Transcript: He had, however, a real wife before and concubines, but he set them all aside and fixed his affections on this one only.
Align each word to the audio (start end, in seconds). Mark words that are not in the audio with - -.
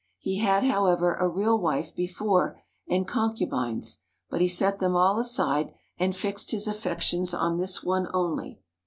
He 0.17 0.39
had, 0.39 0.63
however, 0.63 1.13
a 1.13 1.29
real 1.29 1.59
wife 1.59 1.93
before 1.95 2.59
and 2.89 3.07
concubines, 3.07 3.99
but 4.31 4.41
he 4.41 4.47
set 4.47 4.79
them 4.79 4.95
all 4.95 5.19
aside 5.19 5.75
and 5.99 6.15
fixed 6.15 6.49
his 6.49 6.67
affections 6.67 7.35
on 7.35 7.57
this 7.59 7.83
one 7.83 8.07
only. 8.11 8.61